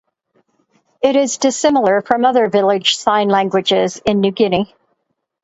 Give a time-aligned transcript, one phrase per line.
[1.03, 4.73] It is dissimilar from other village sign languages in New Guinea.